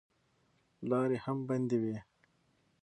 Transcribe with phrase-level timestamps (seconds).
[0.89, 1.97] لارې هم بندې وې.